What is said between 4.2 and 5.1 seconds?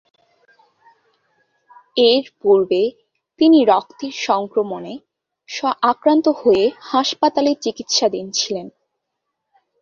সংক্রমণে